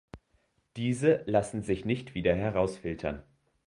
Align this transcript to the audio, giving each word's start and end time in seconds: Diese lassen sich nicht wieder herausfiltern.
Diese 0.77 1.21
lassen 1.27 1.61
sich 1.61 1.85
nicht 1.85 2.15
wieder 2.15 2.33
herausfiltern. 2.35 3.21